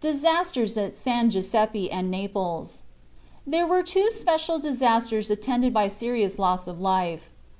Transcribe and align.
DISASTERS 0.00 0.76
AT 0.76 0.92
SAN 0.96 1.30
GIUSEPPE 1.30 1.88
AND 1.92 2.10
NAPLES. 2.10 2.82
There 3.46 3.64
were 3.64 3.84
two 3.84 4.10
special 4.10 4.58
disasters 4.58 5.30
attended 5.30 5.72
by 5.72 5.86
serious 5.86 6.36
loss 6.36 6.66
of 6.66 6.80
life. 6.80 7.30